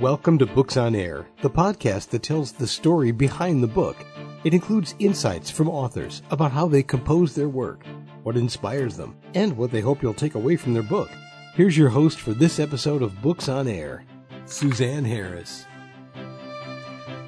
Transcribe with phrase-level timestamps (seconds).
[0.00, 3.96] Welcome to Books on Air, the podcast that tells the story behind the book.
[4.44, 7.82] It includes insights from authors about how they compose their work,
[8.22, 11.08] what inspires them, and what they hope you'll take away from their book.
[11.54, 14.04] Here's your host for this episode of Books on Air,
[14.44, 15.64] Suzanne Harris.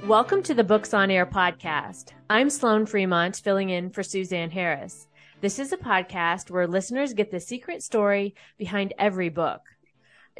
[0.06, 2.12] Welcome to the Books on Air podcast.
[2.28, 5.06] I'm Sloan Fremont, filling in for Suzanne Harris.
[5.40, 9.62] This is a podcast where listeners get the secret story behind every book.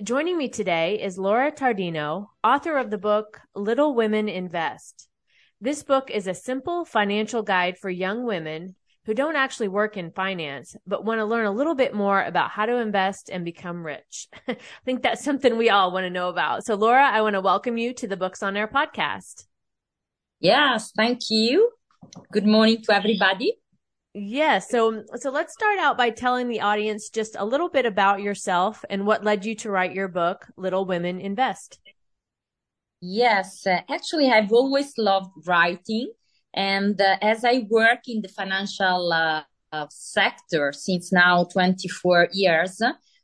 [0.03, 5.09] Joining me today is Laura Tardino, author of the book Little Women Invest.
[5.61, 10.13] This book is a simple financial guide for young women who don't actually work in
[10.13, 13.85] finance, but want to learn a little bit more about how to invest and become
[13.85, 14.29] rich.
[14.49, 16.65] I think that's something we all want to know about.
[16.65, 19.47] So, Laura, I want to welcome you to the Books on Air podcast.
[20.39, 21.73] Yes, thank you.
[22.31, 23.59] Good morning to everybody.
[24.15, 24.59] Yeah.
[24.59, 28.85] So, so let's start out by telling the audience just a little bit about yourself
[28.91, 31.79] and what led you to write your book, Little Women Invest.
[33.01, 36.11] Yes, uh, actually, I've always loved writing.
[36.55, 39.43] And uh, as I work in the financial uh
[39.91, 42.81] sector since now 24 years,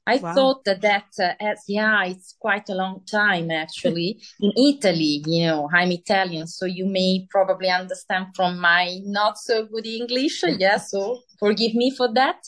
[0.07, 0.35] I wow.
[0.35, 4.21] thought that that uh, as yeah, it's quite a long time actually.
[4.41, 9.65] In Italy, you know, I'm Italian, so you may probably understand from my not so
[9.65, 10.43] good English.
[10.47, 12.39] Yeah, so forgive me for that.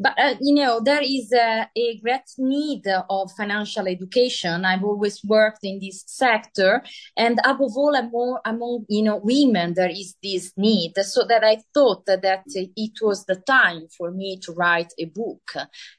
[0.00, 4.64] But, uh, you know, there is a, a, great need of financial education.
[4.64, 6.84] I've always worked in this sector.
[7.16, 10.92] And above all, among, among, you know, women, there is this need.
[10.98, 12.22] So that I thought that,
[12.54, 15.50] it was the time for me to write a book,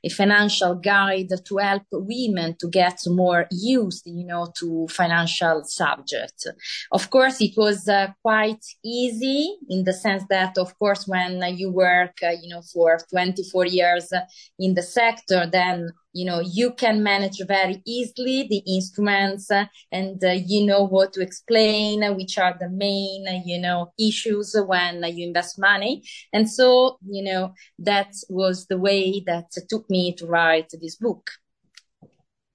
[0.03, 6.47] a financial guide to help women to get more used, you know, to financial subjects.
[6.91, 11.69] Of course, it was uh, quite easy in the sense that, of course, when you
[11.69, 14.11] work, Uh, you know, for 24 years,
[14.57, 20.23] in the sector, then you know you can manage very easily the instruments uh, and
[20.23, 25.03] uh, you know what to explain uh, which are the main you know issues when
[25.03, 26.03] you invest money.
[26.33, 31.29] And so you know that was the way that took me to write this book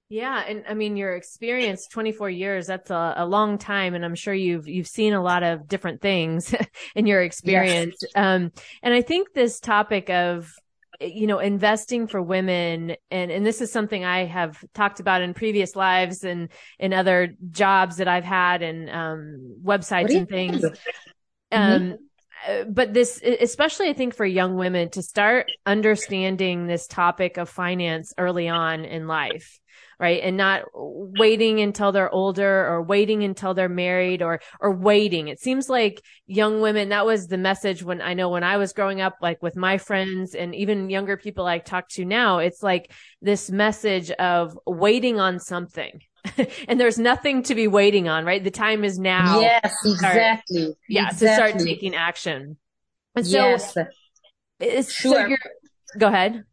[0.08, 4.14] yeah, and I mean your experience 24 years that's a, a, long time and I'm
[4.14, 6.54] sure you've you've seen a lot of different things
[6.94, 7.96] in your experience.
[8.00, 8.10] Yes.
[8.14, 10.52] Um and I think this topic of
[11.00, 12.96] you know, investing for women.
[13.10, 16.48] And, and this is something I have talked about in previous lives and
[16.78, 20.62] in other jobs that I've had and, um, websites and things.
[21.52, 21.92] Mm-hmm.
[21.92, 21.98] Um,
[22.48, 27.48] uh, but this, especially I think for young women to start understanding this topic of
[27.48, 29.60] finance early on in life
[29.98, 30.20] right?
[30.22, 35.28] And not waiting until they're older or waiting until they're married or, or waiting.
[35.28, 38.72] It seems like young women, that was the message when I know when I was
[38.72, 42.62] growing up, like with my friends and even younger people I talk to now, it's
[42.62, 42.92] like
[43.22, 46.00] this message of waiting on something.
[46.68, 48.42] and there's nothing to be waiting on, right?
[48.42, 49.40] The time is now.
[49.40, 50.62] Yes, exactly.
[50.62, 51.28] Start, yeah, exactly.
[51.28, 52.56] to start taking action.
[53.14, 53.30] And so,
[54.60, 54.92] yes.
[54.92, 55.28] sure.
[55.28, 55.36] So
[55.98, 56.44] go ahead.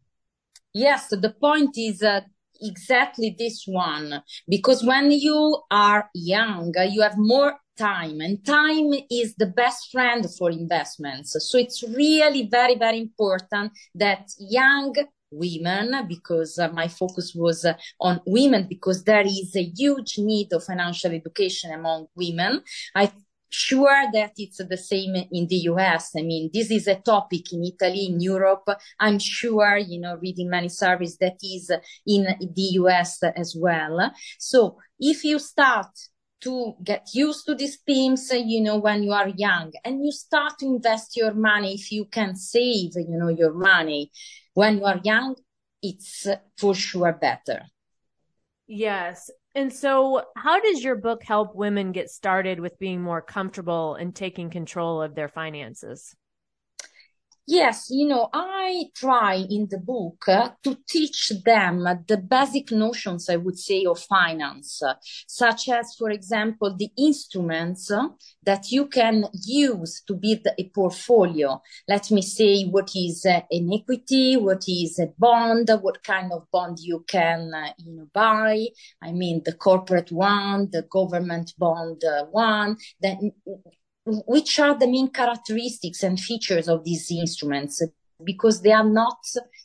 [0.74, 2.24] Yes, the point is that
[2.62, 9.34] exactly this one because when you are young, you have more time and time is
[9.36, 11.36] the best friend for investments.
[11.50, 14.94] So it's really very, very important that young
[15.30, 20.52] women because uh, my focus was uh, on women because there is a huge need
[20.52, 22.62] of financial education among women.
[22.94, 23.10] I
[23.52, 26.12] sure that it's the same in the US.
[26.16, 28.68] I mean, this is a topic in Italy, in Europe.
[28.98, 31.70] I'm sure, you know, reading many surveys that is
[32.06, 34.12] in the US as well.
[34.38, 35.88] So if you start
[36.42, 40.58] to get used to these themes, you know, when you are young and you start
[40.58, 44.10] to invest your money, if you can save, you know, your money
[44.54, 45.36] when you are young,
[45.82, 46.26] it's
[46.56, 47.62] for sure better.
[48.74, 49.30] Yes.
[49.54, 54.16] And so, how does your book help women get started with being more comfortable and
[54.16, 56.16] taking control of their finances?
[57.44, 63.28] Yes, you know, I try in the book uh, to teach them the basic notions,
[63.28, 64.94] I would say, of finance, uh,
[65.26, 68.10] such as, for example, the instruments uh,
[68.44, 71.60] that you can use to build a portfolio.
[71.88, 76.46] Let me say what is uh, an equity, what is a bond, what kind of
[76.52, 78.66] bond you can, uh, you know, buy.
[79.02, 83.32] I mean, the corporate one, the government bond uh, one, then
[84.04, 87.82] which are the main characteristics and features of these instruments
[88.24, 89.18] because they are not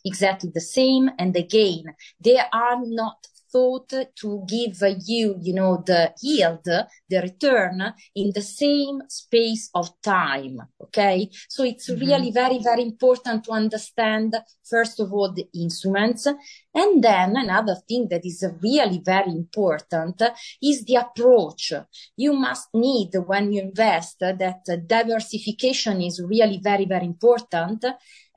[0.05, 1.83] exactly the same and again
[2.19, 8.41] they are not thought to give you, you know, the yield, the return in the
[8.41, 10.59] same space of time.
[10.81, 11.29] Okay.
[11.49, 12.05] So it's mm-hmm.
[12.05, 14.35] really very, very important to understand,
[14.69, 16.27] first of all, the instruments.
[16.73, 20.21] And then another thing that is really very important
[20.61, 21.73] is the approach.
[22.15, 27.85] You must need when you invest that diversification is really very, very important.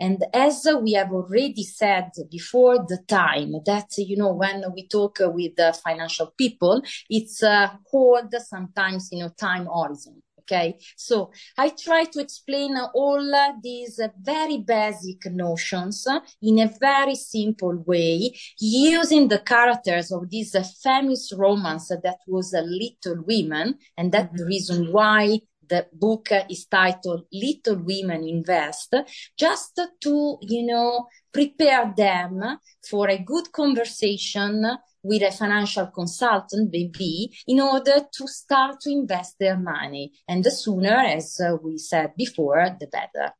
[0.00, 5.18] And as we have already said before the time that, you know, when we talk
[5.20, 10.22] with financial people, it's uh, called sometimes, you know, time horizon.
[10.40, 10.78] Okay.
[10.96, 16.04] So I try to explain all these very basic notions
[16.42, 22.62] in a very simple way using the characters of this famous romance that was a
[22.62, 23.78] Little Women.
[23.96, 25.38] And that's the reason why
[25.70, 28.94] the book is titled Little Women Invest,
[29.38, 32.58] just to, you know, prepare them
[32.88, 34.66] for a good conversation
[35.02, 40.12] with a financial consultant, maybe, in order to start to invest their money.
[40.28, 43.32] And the sooner, as we said before, the better.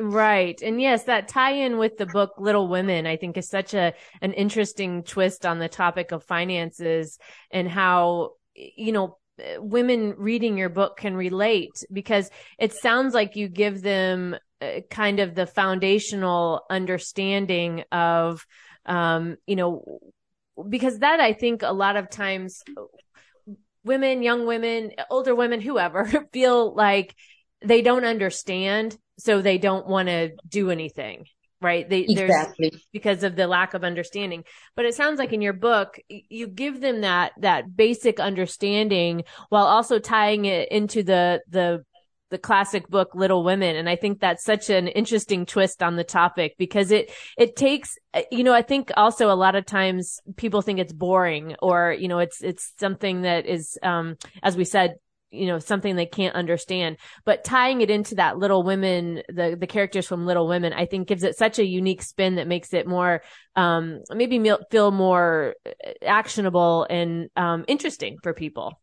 [0.00, 0.60] Right.
[0.62, 3.94] And yes, that tie in with the book Little Women, I think is such a,
[4.22, 7.18] an interesting twist on the topic of finances
[7.50, 9.18] and how, you know,
[9.58, 15.20] women reading your book can relate because it sounds like you give them uh, kind
[15.20, 18.44] of the foundational understanding of,
[18.86, 20.00] um, you know,
[20.68, 22.62] because that I think a lot of times
[23.84, 27.14] women, young women, older women, whoever feel like
[27.64, 28.96] they don't understand.
[29.18, 31.26] So they don't want to do anything
[31.60, 31.88] right?
[31.88, 32.72] They, exactly.
[32.92, 34.44] because of the lack of understanding.
[34.76, 39.66] But it sounds like in your book, you give them that, that basic understanding while
[39.66, 41.84] also tying it into the, the,
[42.30, 43.74] the classic book Little Women.
[43.74, 47.96] And I think that's such an interesting twist on the topic because it, it takes,
[48.30, 52.06] you know, I think also a lot of times people think it's boring or, you
[52.06, 54.96] know, it's, it's something that is, um, as we said,
[55.30, 56.96] you know something they can't understand.
[57.24, 61.08] But tying it into that little women the the characters from little women i think
[61.08, 63.22] gives it such a unique spin that makes it more
[63.56, 64.38] um maybe
[64.70, 65.54] feel more
[66.04, 68.80] actionable and um interesting for people.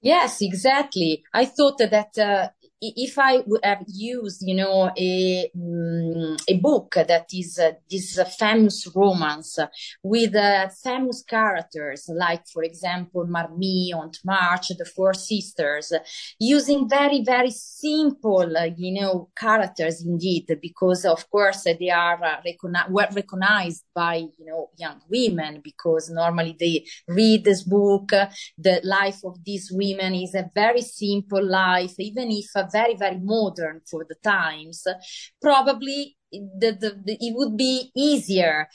[0.00, 1.22] Yes exactly.
[1.32, 2.48] I thought that uh,
[2.82, 8.18] if I would have used, you know, a um, a book that is uh, this
[8.18, 9.58] uh, famous romance
[10.02, 15.92] with uh, famous characters, like for example Marmee, Aunt March, the Four Sisters,
[16.40, 22.40] using very very simple, uh, you know, characters indeed, because of course they are uh,
[22.44, 28.10] recogni- well recognized by you know young women because normally they read this book.
[28.58, 33.80] The life of these women is a very simple life, even if very, very modern
[33.90, 34.84] for the times,
[35.40, 38.68] probably the, the, the, it would be easier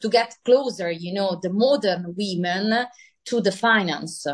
[0.00, 2.86] to get closer, you know, the modern women
[3.26, 4.26] to the finance.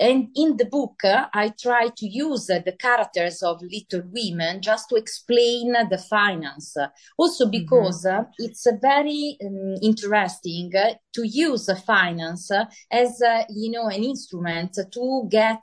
[0.00, 4.62] And in the book, uh, I try to use uh, the characters of Little Women
[4.62, 6.76] just to explain the finance.
[7.18, 7.50] Also mm-hmm.
[7.50, 8.22] because mm-hmm.
[8.38, 12.50] it's very um, interesting to use finance
[12.90, 15.62] as, you know, an instrument to get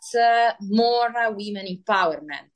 [0.62, 2.54] more women empowerment.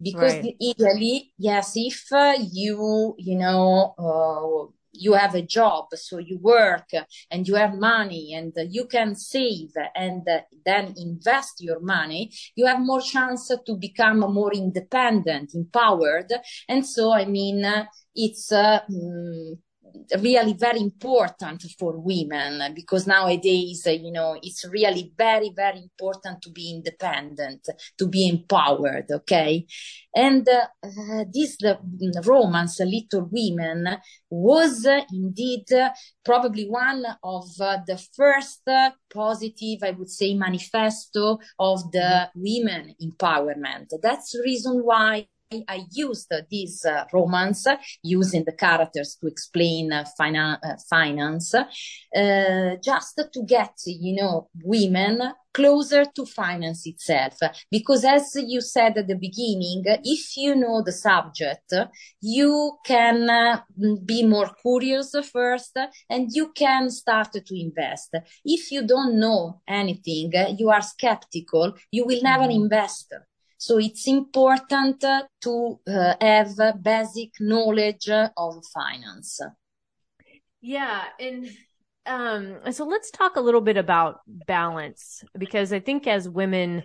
[0.00, 0.56] Because right.
[0.62, 2.06] ideally, yes, if
[2.52, 6.88] you, you know, uh, you have a job, so you work
[7.30, 10.26] and you have money and you can save and
[10.64, 16.32] then invest your money, you have more chance to become more independent, empowered.
[16.68, 17.64] And so, I mean,
[18.14, 19.58] it's, uh, mm,
[20.20, 26.50] really very important for women because nowadays, you know, it's really very, very important to
[26.50, 27.68] be independent,
[27.98, 29.06] to be empowered.
[29.10, 29.66] Okay.
[30.14, 31.74] And uh, this uh,
[32.24, 33.98] romance, Little Women,
[34.30, 35.66] was uh, indeed
[36.24, 38.62] probably one of uh, the first
[39.12, 43.88] positive, I would say, manifesto of the women empowerment.
[44.02, 47.66] That's the reason why I used this uh, romance
[48.02, 54.48] using the characters to explain uh, fina- uh, finance, uh, just to get, you know,
[54.64, 55.22] women
[55.54, 57.38] closer to finance itself.
[57.70, 61.72] Because as you said at the beginning, if you know the subject,
[62.20, 63.60] you can uh,
[64.04, 65.78] be more curious first
[66.10, 68.16] and you can start to invest.
[68.44, 72.62] If you don't know anything, you are skeptical, you will never mm-hmm.
[72.62, 73.14] invest.
[73.58, 79.40] So it's important to uh, have basic knowledge of finance.
[80.60, 81.04] Yeah.
[81.18, 81.48] And
[82.06, 86.84] um, so let's talk a little bit about balance because I think as women,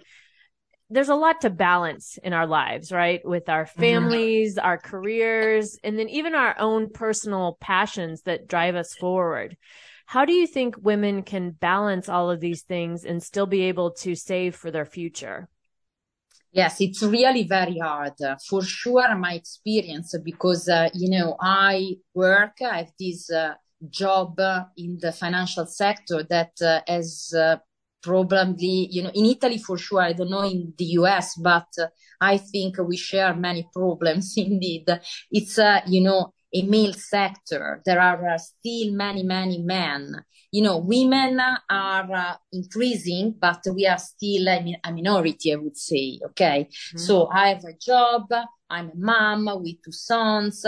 [0.89, 3.21] there's a lot to balance in our lives, right?
[3.23, 3.79] With our mm-hmm.
[3.79, 4.65] families, mm-hmm.
[4.65, 9.57] our careers, and then even our own personal passions that drive us forward.
[10.05, 13.91] How do you think women can balance all of these things and still be able
[13.91, 15.47] to save for their future?
[16.53, 18.21] Yes, it's really very hard.
[18.21, 23.53] Uh, for sure, my experience, because, uh, you know, I work, I have this uh,
[23.89, 24.37] job
[24.77, 26.51] in the financial sector that
[26.87, 27.55] has uh,
[28.03, 31.87] probably, you know, in Italy for sure, I don't know in the US, but uh,
[32.19, 34.87] I think we share many problems indeed.
[35.31, 37.81] It's, uh, you know, a male sector.
[37.85, 40.23] There are uh, still many, many men.
[40.51, 41.39] You know, women
[41.69, 46.19] are uh, increasing, but we are still a, minority, I would say.
[46.25, 46.67] Okay.
[46.69, 46.97] Mm-hmm.
[46.97, 48.27] So I have a job.
[48.69, 50.65] I'm a mom with two sons.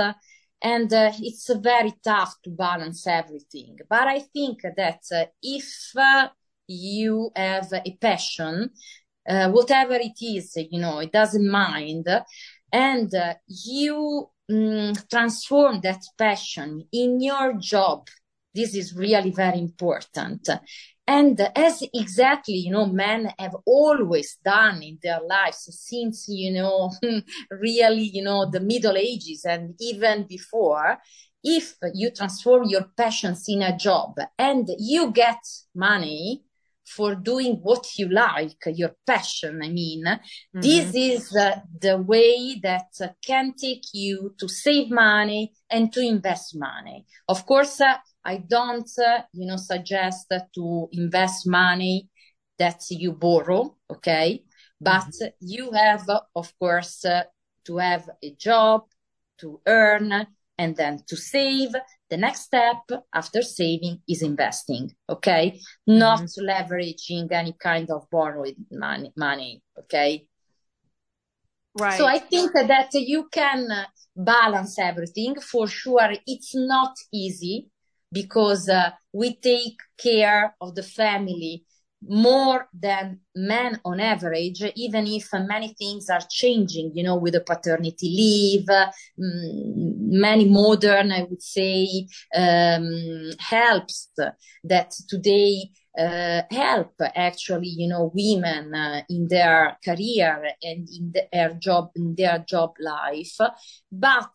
[0.61, 3.77] And uh, it's very tough to balance everything.
[3.89, 6.29] But I think that uh, if uh,
[6.67, 8.69] you have a passion,
[9.27, 12.07] uh, whatever it is, you know, it doesn't mind.
[12.73, 18.07] And uh, you um, transform that passion in your job.
[18.53, 20.49] This is really very important.
[21.05, 26.91] And as exactly, you know, men have always done in their lives since, you know,
[27.51, 30.97] really, you know, the Middle Ages and even before,
[31.43, 35.39] if you transform your passions in a job and you get
[35.75, 36.43] money,
[36.85, 40.03] for doing what you like, your passion, I mean.
[40.05, 40.61] Mm-hmm.
[40.61, 46.01] This is uh, the way that uh, can take you to save money and to
[46.01, 47.05] invest money.
[47.27, 52.09] Of course, uh, I don't, uh, you know, suggest to invest money
[52.57, 54.43] that you borrow, okay?
[54.79, 55.27] But mm-hmm.
[55.39, 57.23] you have, of course, uh,
[57.65, 58.83] to have a job,
[59.39, 60.27] to earn,
[60.63, 61.71] and then to save
[62.09, 65.59] the next step after saving is investing, okay?
[65.89, 65.99] Mm-hmm.
[65.99, 70.25] Not leveraging any kind of borrowed money, money, okay?
[71.77, 71.97] Right.
[71.97, 73.67] So I think that you can
[74.15, 75.35] balance everything.
[75.41, 77.67] For sure, it's not easy
[78.11, 81.65] because uh, we take care of the family
[82.07, 87.41] more than men on average, even if many things are changing, you know, with the
[87.41, 94.09] paternity leave, um, many modern, I would say, um, helps
[94.63, 101.53] that today uh, help actually, you know, women uh, in their career and in their
[101.53, 103.37] job, in their job life.
[103.91, 104.33] But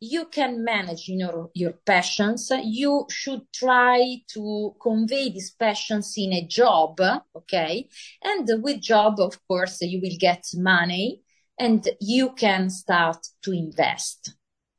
[0.00, 2.50] you can manage you know your passions.
[2.64, 7.00] You should try to convey these passions in a job
[7.36, 7.88] okay?
[8.22, 11.20] And with job of course you will get money
[11.58, 14.34] and you can start to invest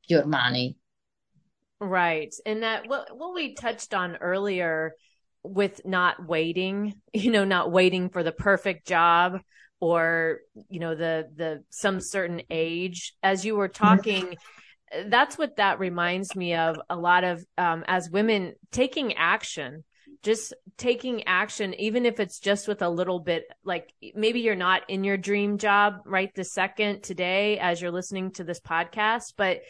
[0.07, 0.77] your money.
[1.79, 2.33] Right.
[2.45, 4.95] And that what, what we touched on earlier
[5.43, 9.39] with not waiting you know not waiting for the perfect job
[9.79, 14.33] or you know the the some certain age as you were talking mm-hmm
[15.07, 19.83] that's what that reminds me of a lot of um, as women taking action
[20.23, 24.87] just taking action even if it's just with a little bit like maybe you're not
[24.89, 29.61] in your dream job right the second today as you're listening to this podcast but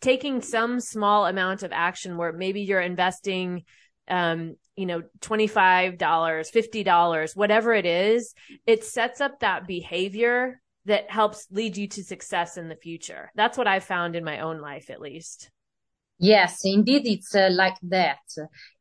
[0.00, 3.64] taking some small amount of action where maybe you're investing
[4.08, 8.34] um you know $25 $50 whatever it is
[8.66, 13.30] it sets up that behavior that helps lead you to success in the future.
[13.34, 15.50] That's what I've found in my own life, at least.
[16.18, 18.20] Yes, indeed, it's uh, like that.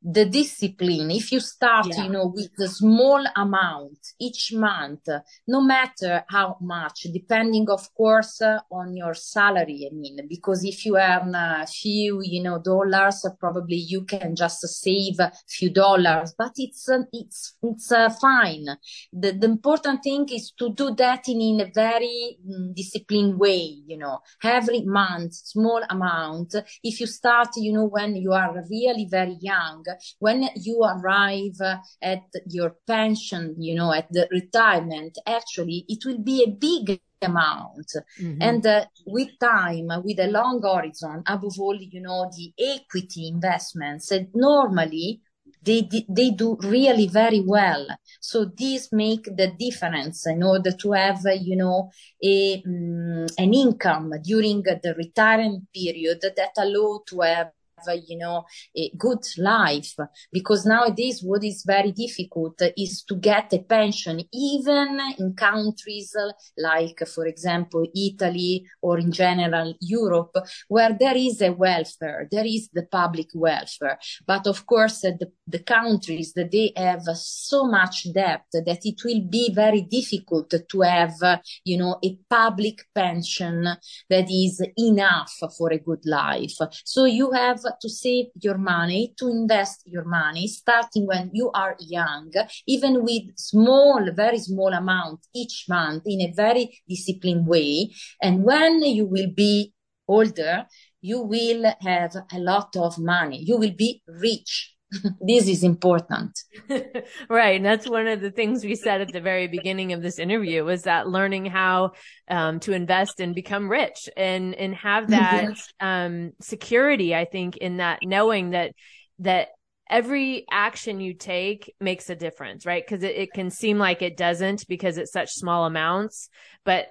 [0.02, 2.04] The discipline, if you start, yeah.
[2.04, 5.08] you know, with a small amount each month,
[5.48, 9.90] no matter how much, depending, of course, uh, on your salary.
[9.90, 14.62] I mean, because if you earn a few, you know, dollars, probably you can just
[14.68, 18.66] save a few dollars, but it's, uh, it's, it's uh, fine.
[19.12, 23.82] The, the important thing is to do that in, in a very mm, disciplined way,
[23.88, 26.56] you know, every month, small amount.
[26.84, 29.86] If you start, you know, when you are really very young,
[30.20, 31.58] when you arrive
[32.02, 37.88] at your pension, you know, at the retirement, actually, it will be a big amount.
[38.20, 38.42] Mm-hmm.
[38.42, 44.12] And uh, with time, with a long horizon, above all, you know, the equity investments,
[44.12, 45.22] uh, normally
[45.64, 47.88] they they do really very well.
[48.20, 51.92] So these make the difference in order to have, you know,
[52.24, 57.52] a um, an income during the retirement period that allow to have
[57.88, 59.96] you know, a good life.
[60.32, 66.32] Because nowadays, what is very difficult is to get a pension, even in countries uh,
[66.58, 70.36] like, for example, Italy or in general Europe,
[70.68, 74.00] where there is a welfare, there is the public welfare.
[74.26, 79.04] But of course, uh, the, the countries that they have so much debt that it
[79.04, 83.64] will be very difficult to have, uh, you know, a public pension
[84.10, 86.58] that is enough for a good life.
[86.86, 91.76] So you have to save your money, to invest your money, starting when you are
[91.80, 92.32] young,
[92.68, 97.90] even with small, very small amount each month in a very disciplined way.
[98.22, 99.74] And when you will be
[100.08, 100.66] older,
[101.02, 103.44] you will have a lot of money.
[103.44, 104.73] You will be rich
[105.22, 106.40] this is important.
[107.30, 107.56] right.
[107.58, 110.64] And that's one of the things we said at the very beginning of this interview
[110.64, 111.92] was that learning how
[112.28, 117.78] um, to invest and become rich and, and have that um, security, I think, in
[117.78, 118.74] that knowing that,
[119.20, 119.50] that
[119.90, 122.84] every action you take makes a difference, right?
[122.86, 126.30] Because it, it can seem like it doesn't because it's such small amounts,
[126.64, 126.88] but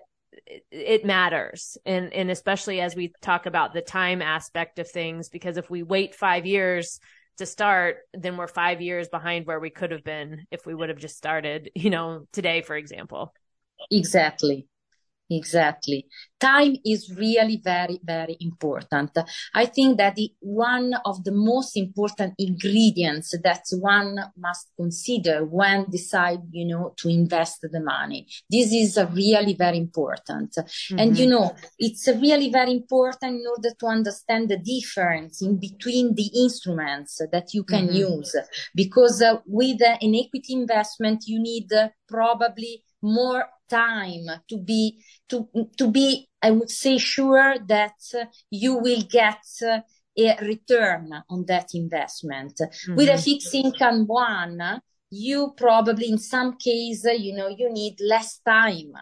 [0.70, 5.58] it matters and and especially as we talk about the time aspect of things because
[5.58, 7.00] if we wait 5 years
[7.42, 10.88] to start, then we're five years behind where we could have been if we would
[10.88, 13.34] have just started, you know, today, for example.
[13.90, 14.68] Exactly.
[15.36, 16.06] Exactly.
[16.38, 19.16] Time is really very, very important.
[19.54, 25.88] I think that the, one of the most important ingredients that one must consider when
[25.88, 28.26] decide, you know, to invest the money.
[28.50, 30.50] This is really very important.
[30.52, 30.98] Mm-hmm.
[30.98, 36.14] And, you know, it's really very important in order to understand the difference in between
[36.16, 38.18] the instruments that you can mm-hmm.
[38.18, 38.34] use.
[38.74, 45.02] Because uh, with uh, an equity investment, you need uh, probably more time to be
[45.28, 47.94] to to be i would say sure that
[48.50, 49.42] you will get
[50.18, 52.96] a return on that investment mm-hmm.
[52.96, 54.80] with a fixed income one
[55.10, 58.92] you probably in some case you know you need less time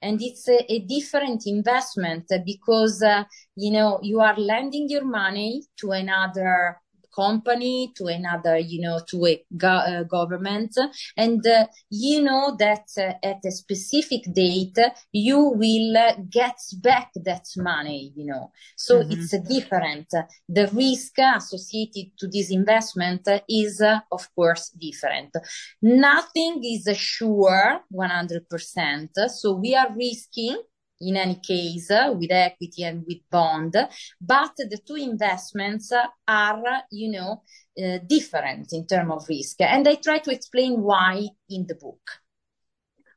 [0.00, 3.24] and it's a, a different investment because uh,
[3.56, 6.76] you know you are lending your money to another
[7.18, 10.74] company to another, you know, to a go- uh, government.
[11.16, 14.78] And uh, you know that uh, at a specific date,
[15.12, 15.96] you will
[16.30, 18.52] get back that money, you know.
[18.76, 19.12] So mm-hmm.
[19.12, 20.08] it's different.
[20.48, 23.82] The risk associated to this investment is,
[24.12, 25.34] of course, different.
[25.82, 29.08] Nothing is sure 100%.
[29.28, 30.62] So we are risking
[31.00, 33.76] in any case with equity and with bond,
[34.20, 35.92] but the two investments
[36.26, 37.42] are, you know,
[37.82, 39.60] uh, different in terms of risk.
[39.60, 42.00] And I try to explain why in the book.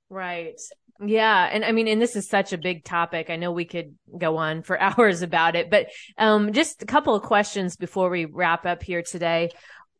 [0.09, 0.59] Right.
[1.03, 1.49] Yeah.
[1.51, 3.29] And I mean, and this is such a big topic.
[3.29, 7.15] I know we could go on for hours about it, but um, just a couple
[7.15, 9.49] of questions before we wrap up here today.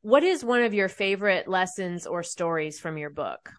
[0.02, 3.54] What is one of your favorite lessons or stories from your book?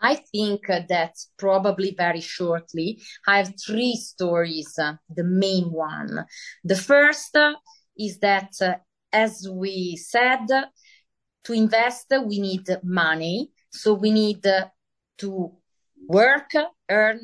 [0.00, 4.78] I think that probably very shortly, I have three stories.
[4.78, 6.24] Uh, the main one.
[6.64, 7.36] The first
[7.96, 8.74] is that, uh,
[9.12, 10.46] as we said,
[11.44, 13.50] to invest, we need money.
[13.70, 14.42] So we need
[15.18, 15.52] to
[16.06, 16.52] work,
[16.88, 17.20] earn,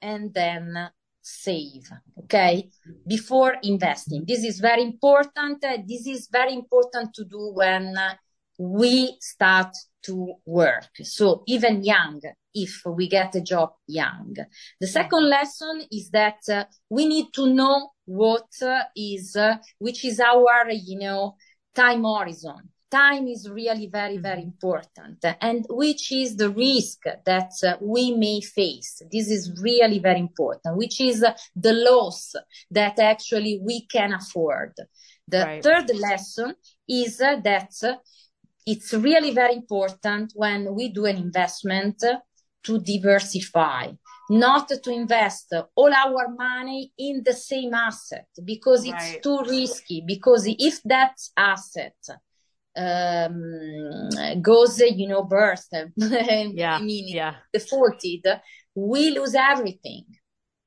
[0.00, 1.90] and then save.
[2.18, 2.70] Okay.
[3.06, 4.24] Before investing.
[4.26, 5.64] This is very important.
[5.88, 7.96] This is very important to do when
[8.58, 10.90] we start to work.
[11.02, 12.20] So even young,
[12.54, 14.34] if we get a job young.
[14.80, 20.04] The second lesson is that uh, we need to know what uh, is, uh, which
[20.04, 21.36] is our, you know,
[21.74, 22.70] time horizon.
[22.90, 24.50] Time is really very, very mm-hmm.
[24.50, 29.02] important and which is the risk that uh, we may face.
[29.10, 31.24] This is really very important, which is
[31.56, 32.34] the loss
[32.70, 34.74] that actually we can afford.
[35.26, 35.62] The right.
[35.62, 36.54] third lesson
[36.88, 37.98] is that
[38.66, 42.02] it's really very important when we do an investment
[42.64, 43.88] to diversify,
[44.30, 49.16] not to invest all our money in the same asset because right.
[49.16, 50.02] it's too risky.
[50.06, 51.96] Because if that asset
[52.76, 54.08] um,
[54.40, 57.34] goes, you know, burst, yeah, meaning yeah.
[57.52, 58.26] defaulted,
[58.74, 60.04] we lose everything.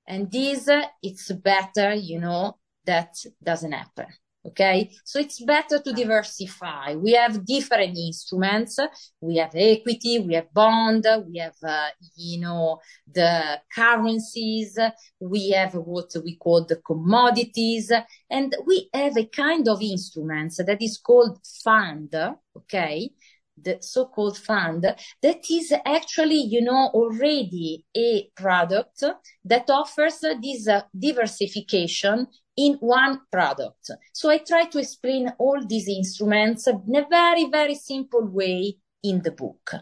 [0.08, 0.70] And this,
[1.02, 4.06] it's better, you know, that doesn't happen.
[4.48, 4.92] Okay.
[5.04, 6.96] So it's better to diversify.
[6.96, 8.80] We have different instruments.
[9.20, 12.80] We have equity, we have bond, we have, uh, you know,
[13.14, 14.78] the currencies.
[15.20, 17.92] We have what we call the commodities
[18.30, 22.16] and we have a kind of instruments that is called fund.
[22.56, 23.12] Okay
[23.60, 29.04] the so-called fund that is actually, you know, already a product
[29.44, 32.28] that offers this uh, diversification
[32.58, 33.92] in one product.
[34.14, 39.22] So I try to explain all these instruments in a very, very simple way in
[39.22, 39.76] the book.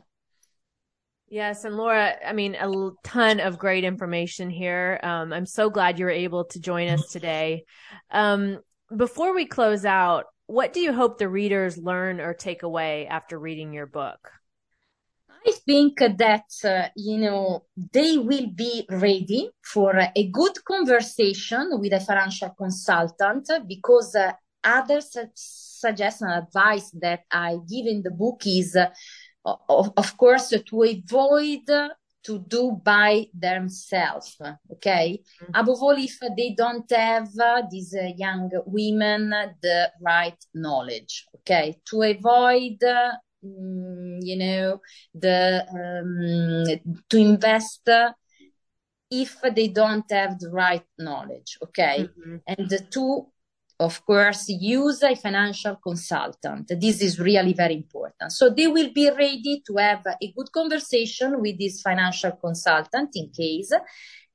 [1.28, 5.00] Yes, and Laura, I mean, a ton of great information here.
[5.02, 7.64] Um, I'm so glad you were able to join us today.
[8.12, 8.60] Um,
[8.96, 13.40] before we close out, what do you hope the readers learn or take away after
[13.40, 14.32] reading your book?
[15.48, 21.94] I think that, uh, you know, they will be ready for a good conversation with
[21.94, 28.42] a financial consultant because uh, other su- suggestion advice that I give in the book
[28.46, 28.90] is, uh,
[29.70, 31.70] of, of course, to avoid
[32.26, 34.38] to do by themselves.
[34.72, 35.22] Okay.
[35.44, 35.52] Mm-hmm.
[35.54, 39.30] Above all, if they don't have uh, these uh, young women
[39.62, 41.28] the right knowledge.
[41.38, 41.78] Okay.
[41.92, 43.12] To avoid, mm,
[44.22, 44.82] you know,
[45.14, 47.90] the, um, to invest
[49.12, 51.58] if they don't have the right knowledge.
[51.64, 52.08] Okay.
[52.08, 52.38] Mm-hmm.
[52.48, 53.28] And to
[53.80, 56.72] of course, use a financial consultant.
[56.80, 58.32] This is really very important.
[58.32, 63.32] So they will be ready to have a good conversation with this financial consultant in
[63.32, 63.72] case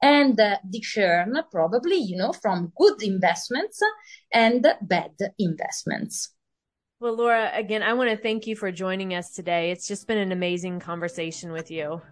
[0.02, 3.80] and uh, discern probably, you know, from good investments
[4.32, 6.34] and bad investments.
[7.00, 9.70] Well, Laura, again, I want to thank you for joining us today.
[9.70, 12.02] It's just been an amazing conversation with you.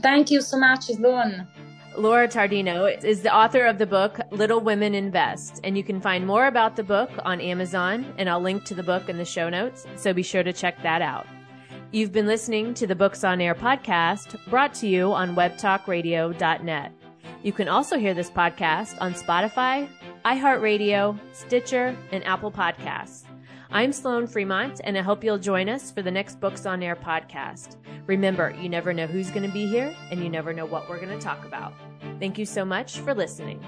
[0.00, 1.46] Thank you so much, Sloan.
[1.96, 6.26] Laura Tardino is the author of the book Little Women Invest, and you can find
[6.26, 9.48] more about the book on Amazon, and I'll link to the book in the show
[9.48, 11.28] notes, so be sure to check that out.
[11.92, 16.92] You've been listening to the Books on Air podcast brought to you on webtalkradio.net.
[17.44, 19.88] You can also hear this podcast on Spotify,
[20.24, 23.26] iHeartRadio, Stitcher, and Apple Podcasts.
[23.74, 26.94] I'm Sloan Fremont, and I hope you'll join us for the next Books on Air
[26.94, 27.76] podcast.
[28.06, 31.00] Remember, you never know who's going to be here, and you never know what we're
[31.00, 31.72] going to talk about.
[32.20, 33.60] Thank you so much for listening.